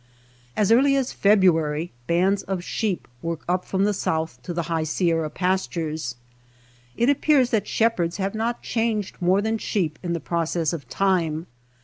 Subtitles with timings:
[0.57, 4.81] As early as February bands of sheep work up from the south to the high
[4.81, 6.15] Si erra pastures.
[6.97, 11.45] It appears that shepherds have not changed more than sheep in the) process of time.